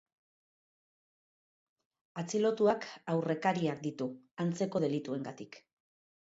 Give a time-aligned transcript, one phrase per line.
[2.21, 4.09] Atxilotuak aurrekariak ditu,
[4.47, 5.63] antzeko delituengatik.